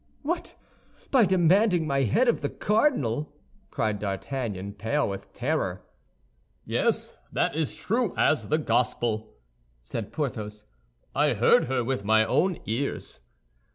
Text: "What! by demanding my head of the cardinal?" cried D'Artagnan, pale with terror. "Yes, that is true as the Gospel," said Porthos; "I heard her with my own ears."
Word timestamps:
"What! 0.23 0.55
by 1.11 1.25
demanding 1.25 1.85
my 1.85 2.01
head 2.05 2.27
of 2.27 2.41
the 2.41 2.49
cardinal?" 2.49 3.35
cried 3.69 3.99
D'Artagnan, 3.99 4.73
pale 4.73 5.07
with 5.07 5.31
terror. 5.31 5.83
"Yes, 6.65 7.15
that 7.31 7.55
is 7.55 7.75
true 7.75 8.11
as 8.17 8.47
the 8.47 8.57
Gospel," 8.57 9.35
said 9.79 10.11
Porthos; 10.11 10.63
"I 11.13 11.35
heard 11.35 11.65
her 11.65 11.83
with 11.83 12.03
my 12.03 12.25
own 12.25 12.57
ears." 12.65 13.19